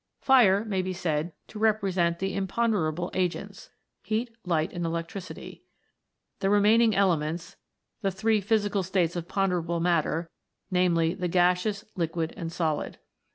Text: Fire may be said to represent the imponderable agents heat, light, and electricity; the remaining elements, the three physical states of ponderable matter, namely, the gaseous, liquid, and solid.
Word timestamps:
Fire 0.19 0.65
may 0.65 0.81
be 0.81 0.93
said 0.93 1.31
to 1.47 1.59
represent 1.59 2.17
the 2.17 2.33
imponderable 2.33 3.11
agents 3.13 3.69
heat, 4.01 4.31
light, 4.43 4.73
and 4.73 4.83
electricity; 4.83 5.63
the 6.39 6.49
remaining 6.49 6.95
elements, 6.95 7.55
the 8.01 8.09
three 8.09 8.41
physical 8.41 8.81
states 8.81 9.15
of 9.15 9.27
ponderable 9.27 9.79
matter, 9.79 10.31
namely, 10.71 11.13
the 11.13 11.27
gaseous, 11.27 11.85
liquid, 11.95 12.33
and 12.35 12.51
solid. 12.51 12.97